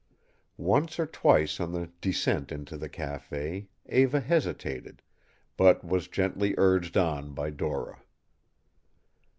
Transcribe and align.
Once 0.57 0.97
or 0.99 1.05
twice 1.05 1.59
on 1.59 1.73
the 1.73 1.91
descent 2.01 2.51
into 2.51 2.75
the 2.75 2.89
café 2.89 3.67
Eva 3.87 4.19
hesitated, 4.19 5.03
but 5.57 5.85
was 5.85 6.07
gently 6.07 6.55
urged 6.57 6.97
on 6.97 7.35
by 7.35 7.51
Dora. 7.51 8.01